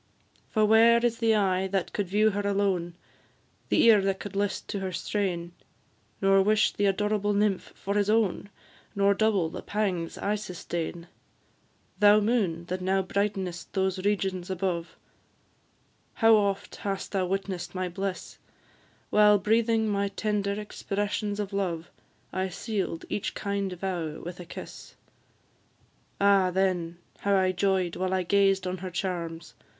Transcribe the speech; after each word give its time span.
For 0.49 0.65
where 0.65 0.97
is 1.05 1.19
the 1.19 1.35
eye 1.35 1.67
that 1.67 1.93
could 1.93 2.07
view 2.07 2.31
her 2.31 2.41
alone, 2.41 2.95
The 3.69 3.83
ear 3.83 4.01
that 4.01 4.19
could 4.19 4.35
list 4.35 4.67
to 4.69 4.79
her 4.79 4.91
strain, 4.91 5.51
Nor 6.23 6.41
wish 6.41 6.71
the 6.71 6.87
adorable 6.87 7.33
nymph 7.33 7.71
for 7.75 7.93
his 7.93 8.09
own, 8.09 8.49
Nor 8.95 9.13
double 9.13 9.47
the 9.51 9.61
pangs 9.61 10.17
I 10.17 10.33
sustain? 10.33 11.05
Thou 11.99 12.19
moon, 12.19 12.65
that 12.65 12.81
now 12.81 13.03
brighten'st 13.03 13.73
those 13.73 13.99
regions 14.03 14.49
above, 14.49 14.95
How 16.15 16.35
oft 16.35 16.77
hast 16.77 17.11
thou 17.11 17.27
witness'd 17.27 17.75
my 17.75 17.87
bliss, 17.87 18.39
While 19.11 19.37
breathing 19.37 19.87
my 19.87 20.07
tender 20.07 20.53
expressions 20.59 21.39
of 21.39 21.53
love, 21.53 21.91
I 22.33 22.49
seal'd 22.49 23.05
each 23.07 23.35
kind 23.35 23.71
vow 23.73 24.19
with 24.19 24.39
a 24.39 24.45
kiss! 24.45 24.95
Ah, 26.19 26.49
then, 26.49 26.97
how 27.19 27.35
I 27.37 27.51
joy'd 27.51 27.95
while 27.97 28.15
I 28.15 28.23
gazed 28.23 28.65
on 28.65 28.79
her 28.79 28.89
charms! 28.89 29.53